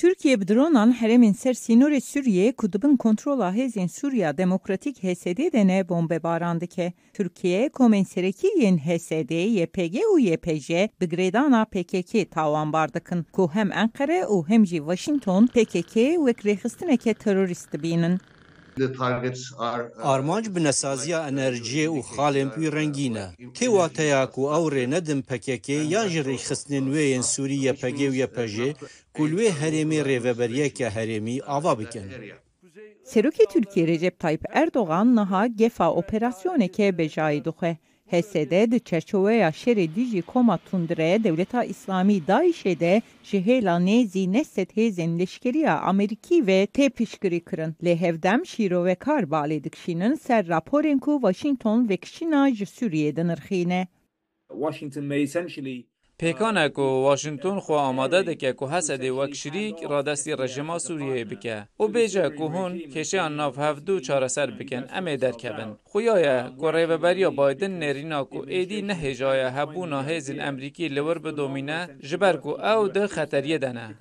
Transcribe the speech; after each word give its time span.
Türkiye 0.00 0.40
bi 0.40 0.48
dronan 0.48 0.92
heremên 0.92 1.32
ser 1.32 1.54
sînorê 1.54 2.00
Sûriyê 2.00 2.52
ku 2.52 2.72
dibin 2.72 2.96
kontrola 2.96 3.56
hêzên 3.56 3.88
Sûriya 3.88 4.38
Demokratîk 4.38 5.02
HD 5.02 5.52
de 5.52 5.66
ne 5.66 5.88
bombebaran 5.88 6.60
dike. 6.60 6.92
Türkiye 7.12 7.68
komên 7.68 8.04
serekî 8.04 8.48
yên 8.48 8.78
HD, 8.78 9.30
YPG 9.30 9.96
û 10.14 10.20
YPJ 10.20 10.70
bi 11.00 11.04
girêdana 11.04 11.64
PKK 11.64 12.30
tawanbar 12.30 12.94
dikin 12.94 13.22
ku 13.32 13.50
hem 13.52 13.72
Enkere 13.72 14.20
û 14.20 14.48
hem 14.48 14.64
Washington 14.64 15.46
PKK 15.46 15.94
wek 15.94 16.38
rêxistineke 16.44 17.14
terorîst 17.14 17.72
dibînin. 17.72 18.18
ئارمانج 20.08 20.46
بنەسازیە 20.54 21.18
ئەنەرژێ 21.26 21.86
و 21.96 21.98
خاڵێن 22.12 22.48
پوی 22.54 22.72
ڕەنگینە 22.76 23.26
تێواتەیاک 23.56 24.32
و 24.38 24.44
ئەو 24.52 24.64
ڕێنەدم 24.74 25.20
پەکێکێ 25.30 25.78
یان 25.94 26.06
ژڕی 26.14 26.42
خستنێن 26.46 26.86
وێن 26.92 27.24
سووری 27.32 27.64
یەپەگێ 27.68 28.06
و 28.10 28.18
یەپەژێ 28.22 28.70
کولوێ 29.16 29.48
هەرێمی 29.60 30.04
ڕێڤەبەریەکە 30.08 30.88
هەرێمی 30.96 31.42
ئاوا 31.48 31.72
بکەن. 31.80 32.08
Serokê 33.10 33.44
Türkiye 33.54 33.86
Recep 33.90 34.16
Tayyip 34.22 34.44
Erdoğan 34.62 35.08
niha 35.18 35.42
gefa 35.60 35.88
operasyonekê 36.00 36.86
bejayî 36.98 37.40
dixwe. 37.46 37.72
HSD 38.10 38.70
di 38.70 38.80
çerçeveya 38.80 39.48
şerê 39.48 39.94
dijî 39.94 40.22
koma 40.22 40.56
tundire 40.56 41.24
Devleta 41.24 41.64
İslamî 41.64 42.18
Daişê 42.28 42.80
de 42.80 43.02
ji 43.22 43.38
hêla 43.38 43.76
nêzî 43.84 44.32
nestet 44.32 44.76
hêzên 44.76 45.18
leşkeriya 45.18 45.80
Amerîkî 45.80 46.46
ve 46.46 46.68
tê 46.74 46.90
piştgirî 46.90 47.44
kirin. 47.44 47.72
Lê 47.84 47.96
hevdem 47.96 48.46
şîrovekar 48.46 49.22
balê 49.22 49.64
dikişînin 49.64 50.14
ser 50.14 50.44
raporên 50.46 50.98
ku 51.00 51.12
Washington 51.22 51.88
vekişîna 51.88 52.54
ji 52.54 52.64
Sûriyê 52.64 53.16
dinirxîne. 53.16 53.88
Washington 54.48 55.04
may 55.04 55.22
essentially 55.22 55.89
پیکانه 56.20 56.68
کو 56.68 56.82
واشنگتن 56.82 57.58
خو 57.60 57.72
آماده 57.72 58.22
ده 58.22 58.34
که 58.34 58.52
کو 58.52 58.66
حسد 58.66 59.04
وک 59.04 59.34
شریک 59.34 59.76
را 59.90 60.02
دستی 60.02 60.32
رژیما 60.32 60.78
سوریه 60.78 61.24
بکه 61.24 61.68
او 61.76 61.88
بیجه 61.88 62.28
کو 62.28 62.48
هون 62.48 62.78
کشه 62.78 63.20
آن 63.20 63.36
ناف 63.36 63.58
هفدو 63.58 64.00
چاره 64.00 64.28
سر 64.28 64.50
بکن 64.50 64.84
امه 64.92 65.16
در 65.16 65.32
کبن 65.32 65.76
خویای 65.84 66.42
کو 66.60 66.70
ریوبریا 66.70 67.30
بایدن 67.30 67.78
نرینا 67.78 68.24
کو 68.24 68.44
ایدی 68.48 68.82
نه 68.82 69.14
جای 69.14 69.40
هبو 69.40 69.86
ناهیزن 69.86 70.40
امریکی 70.40 70.88
لور 70.88 71.18
به 71.18 71.32
دومینه 71.32 71.88
جبر 72.08 72.36
کو 72.36 72.48
او 72.48 72.88
ده 72.88 73.06
خطریه 73.06 73.58
دنه 73.58 73.94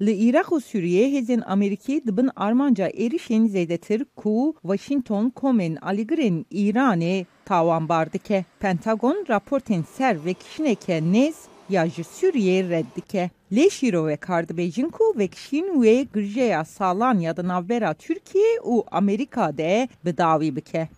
لی 0.00 0.12
ایرخ 0.12 0.52
و 0.52 0.58
سوریه 0.60 1.18
هزین 1.18 1.42
امریکی 1.46 2.00
دبن 2.00 2.28
آرمانجا 2.36 2.84
ایریشین 2.84 3.46
زیدتر 3.48 4.00
کو 4.16 4.52
واشنگتن 4.64 5.30
کومن 5.30 5.78
آلیگرین 5.78 6.44
ایرانه 6.48 7.26
tawanbar 7.50 8.12
dike. 8.12 8.44
Pentagon 8.60 9.24
raportên 9.28 9.82
ser 9.82 10.24
vekişineke 10.24 10.98
nêz 10.98 11.34
ya 11.68 11.88
ji 11.88 12.02
Sûriyê 12.02 12.70
red 12.70 12.86
dike. 12.96 13.30
Lê 13.52 13.70
şîrovekar 13.70 14.42
dibêjin 14.48 14.90
ku 14.90 15.04
vekişîn 15.18 15.66
wê 15.82 16.06
girjeya 16.14 16.64
salan 16.64 17.18
ya 17.18 17.36
di 17.36 17.48
navbera 17.48 17.94
Tirkiye 17.94 18.58
û 18.72 18.84
Amerîka 18.90 19.58
de 19.58 19.88
bi 20.04 20.16
dawî 20.18 20.56
bike. 20.56 20.88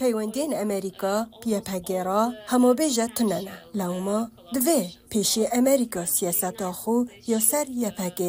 پەیوەندین 0.00 0.50
ئەمریکا 0.58 1.16
پێپەگێرا 1.42 2.22
هەمۆبێژە 2.50 3.06
تونەنە 3.16 3.56
لەومە 3.78 4.20
divê 4.54 4.80
pêşî 5.10 5.44
Amerîka 5.58 6.02
siyaseta 6.14 6.70
xwe 6.80 6.98
ya 7.30 7.40
ser 7.50 7.66
YPG 7.86 8.20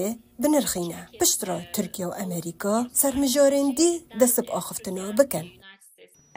binirxîne. 0.42 1.02
Piştra 1.20 1.58
Tirkiye 1.74 2.08
û 2.10 2.12
Amerîka 2.24 2.76
sermijarên 3.02 3.70
dî 3.78 3.92
destib 4.20 4.48
axiftina 4.60 5.06
bikin. 5.20 5.48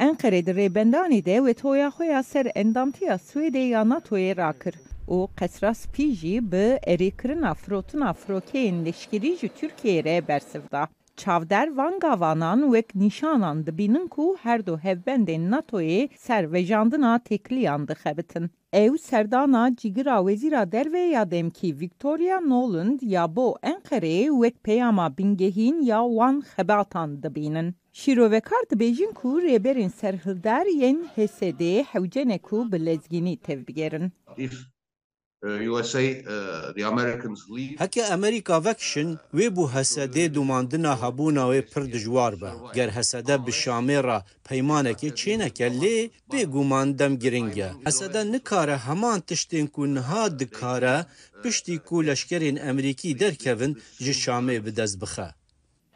Enkere 0.07 0.41
di 0.47 0.53
rêbendanê 0.59 1.21
de 1.29 1.37
wetoya 1.47 1.89
xwe 1.95 2.07
ya 2.15 2.23
ser 2.33 2.47
endamtiya 2.63 3.17
Swêdê 3.27 3.65
ya 3.75 3.83
NATOyê 3.93 4.33
rakir. 4.43 4.75
û 5.15 5.19
qesra 5.39 5.73
spî 5.83 6.09
jî 6.21 6.37
bi 6.53 6.67
erêkirina 6.93 7.53
firotina 7.63 8.11
firokeyên 8.21 8.77
leşkerî 8.87 9.33
ji 9.41 9.49
Tirkiyeyê 9.59 10.05
re 10.05 10.29
bersiv 10.29 10.65
da. 10.73 10.83
Çavder 11.18 11.76
van 11.76 12.00
gavanan 12.00 12.62
wek 12.62 12.96
nîşanan 12.96 13.66
dibînin 13.68 14.08
ku 14.08 14.36
her 14.44 14.66
du 14.66 14.78
hevbendên 14.78 15.52
NATOyê 15.52 16.10
ser 16.18 16.54
vejandina 16.54 17.20
tekliyan 17.20 17.88
dixebitin. 17.88 18.50
Ew 18.74 18.98
serdana 18.98 19.76
cîgira 19.76 20.18
wezîra 20.20 20.72
derve 20.72 21.00
ya 21.00 21.32
demkî 21.32 21.80
Victoria 21.80 22.42
Noland 22.42 23.00
ya 23.02 23.36
bo 23.36 23.56
Enqereyê 23.64 24.28
wek 24.42 24.64
peyama 24.64 25.18
bingehîn 25.18 25.82
ya 25.82 26.04
wan 26.08 26.44
xebatan 26.56 27.24
dibînin. 27.24 27.76
Şîrovekar 27.94 28.64
dibêjin 28.72 29.14
ku 29.14 29.42
rêberên 29.42 29.90
serhildar 29.90 30.66
yên 30.66 31.04
HSD 31.16 31.84
hewcene 31.94 32.38
ku 32.40 32.72
bi 32.72 32.86
lezgînî 32.86 33.38
tevbigerin. 33.38 34.12
هەکە 37.82 38.04
ئەمریکا 38.12 38.58
وەکشن 38.68 39.10
وێ 39.38 39.48
بوو 39.56 39.72
هەسەدێ 39.76 40.26
دوماندنە 40.36 40.94
هەبوونەوەی 41.04 41.68
پر 41.72 41.84
دژوار 41.94 42.34
بە 42.42 42.52
گەر 42.76 42.90
هەسەدە 42.98 43.36
بشامێڕە 43.46 44.20
پەیمانێکی 44.48 45.16
چێنەکە 45.20 45.68
لێ 45.82 45.98
بێگومان 46.32 46.88
دەم 47.00 47.14
گرنگە 47.24 47.70
هەسەدە 47.88 48.22
نکارە 48.34 48.78
هەمان 48.88 49.20
تشتێن 49.30 49.68
و 49.78 49.84
نها 49.96 50.24
دکارە 50.40 50.98
پشتی 51.42 51.78
و 51.92 52.06
لەشکرین 52.10 52.58
ئەمریکی 52.66 53.18
دەرکەون 53.22 53.72
ji 54.04 54.14
Şamê 54.22 54.58
bi 54.66 54.72
dest 54.78 54.98
bixe. 55.02 55.28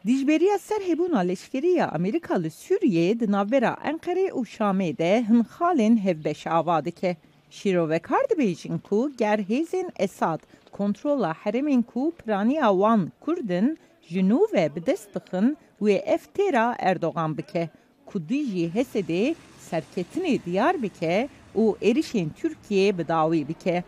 Dijberiya 0.08 0.58
serhebûna 0.70 1.20
leşkeriya 1.20 1.86
Amerîka 1.98 2.36
li 2.44 2.48
Sûriyeyê 2.64 3.20
di 3.20 3.32
navbera 3.32 3.74
Enqerê 3.92 4.28
û 4.38 4.42
Şamê 4.56 4.98
de 4.98 5.26
hin 5.30 5.42
xalên 5.54 5.96
hevbeş 6.06 6.48
ava 6.48 6.86
dike. 6.86 7.18
Şîrovekar 7.52 8.24
dibêjin 8.30 8.78
ku 8.88 9.12
ger 9.18 9.40
hêzên 9.50 9.90
Esad 10.06 10.42
kontrola 10.72 11.34
heremên 11.44 11.82
ku 11.82 12.12
piraniya 12.18 12.70
wan 12.82 13.12
Kurdin 13.24 13.78
ji 14.10 14.22
nû 14.30 14.40
ve 14.54 14.76
bi 14.76 14.86
dest 14.86 15.16
dixin 15.16 15.58
wê 15.82 15.96
ev 16.16 16.24
têra 16.36 16.76
Erdogan 16.80 17.38
bike 17.38 17.70
ku 18.06 18.20
dijî 18.30 18.66
Hesedê 18.76 19.36
serketinê 19.70 20.46
diyar 20.46 20.76
bike 20.84 21.30
û 21.56 21.64
êrişên 21.88 22.30
Tirkiye 22.38 22.98
bi 22.98 23.08
dawî 23.08 23.48
bike. 23.48 23.84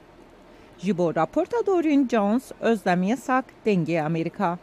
Ji 0.78 0.98
bo 0.98 1.16
raporta 1.16 1.66
Doreen 1.66 2.08
Jones, 2.12 2.52
Özlem 2.60 3.04
Yasak, 3.04 3.46
Dengê 3.66 4.02
Amerika. 4.02 4.60